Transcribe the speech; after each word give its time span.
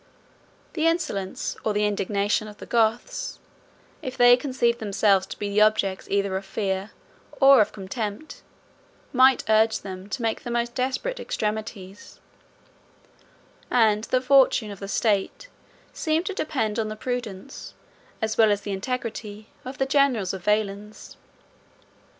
The 0.73 0.87
insolence, 0.87 1.55
or 1.63 1.73
the 1.73 1.85
indignation, 1.85 2.47
of 2.47 2.57
the 2.57 2.65
Goths, 2.65 3.37
if 4.01 4.17
they 4.17 4.35
conceived 4.35 4.79
themselves 4.79 5.27
to 5.27 5.37
be 5.37 5.47
the 5.49 5.61
objects 5.61 6.07
either 6.09 6.35
of 6.35 6.43
fear 6.43 6.89
or 7.39 7.61
of 7.61 7.71
contempt, 7.71 8.41
might 9.13 9.47
urge 9.47 9.81
them 9.81 10.09
to 10.09 10.23
the 10.23 10.49
most 10.49 10.73
desperate 10.73 11.19
extremities; 11.19 12.19
and 13.69 14.05
the 14.05 14.21
fortune 14.21 14.71
of 14.71 14.79
the 14.79 14.87
state 14.87 15.49
seemed 15.93 16.25
to 16.25 16.33
depend 16.33 16.79
on 16.79 16.87
the 16.87 16.95
prudence, 16.95 17.75
as 18.23 18.39
well 18.39 18.49
as 18.51 18.61
the 18.61 18.71
integrity, 18.71 19.49
of 19.63 19.77
the 19.77 19.85
generals 19.85 20.33
of 20.33 20.43
Valens. 20.43 21.15